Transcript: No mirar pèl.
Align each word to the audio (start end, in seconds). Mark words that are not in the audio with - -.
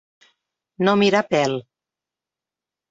No 0.87 0.95
mirar 1.03 1.21
pèl. 1.37 1.57